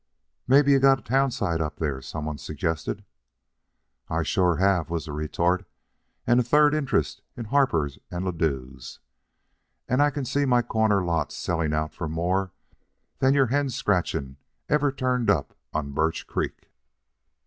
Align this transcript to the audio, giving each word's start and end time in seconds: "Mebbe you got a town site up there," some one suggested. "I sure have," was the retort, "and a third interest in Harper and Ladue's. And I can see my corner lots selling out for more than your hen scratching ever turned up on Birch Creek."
"Mebbe 0.47 0.67
you 0.67 0.79
got 0.79 0.97
a 0.97 1.01
town 1.03 1.29
site 1.29 1.61
up 1.61 1.75
there," 1.77 2.01
some 2.01 2.25
one 2.25 2.39
suggested. 2.39 3.05
"I 4.09 4.23
sure 4.23 4.55
have," 4.55 4.89
was 4.89 5.05
the 5.05 5.11
retort, 5.13 5.63
"and 6.25 6.39
a 6.39 6.43
third 6.43 6.73
interest 6.73 7.21
in 7.37 7.45
Harper 7.45 7.85
and 8.09 8.25
Ladue's. 8.25 8.97
And 9.87 10.01
I 10.01 10.09
can 10.09 10.25
see 10.25 10.45
my 10.45 10.63
corner 10.63 11.05
lots 11.05 11.37
selling 11.37 11.71
out 11.75 11.93
for 11.93 12.09
more 12.09 12.51
than 13.19 13.35
your 13.35 13.45
hen 13.53 13.69
scratching 13.69 14.37
ever 14.67 14.91
turned 14.91 15.29
up 15.29 15.55
on 15.71 15.91
Birch 15.91 16.25
Creek." 16.25 16.71